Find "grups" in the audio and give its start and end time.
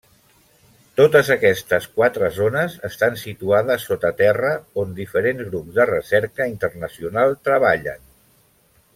5.51-5.77